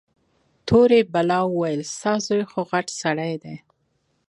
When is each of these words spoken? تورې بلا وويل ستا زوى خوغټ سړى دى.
تورې 0.67 0.99
بلا 1.13 1.39
وويل 1.51 1.81
ستا 1.93 2.13
زوى 2.25 2.43
خوغټ 2.51 2.87
سړى 3.01 3.33
دى. 3.43 3.55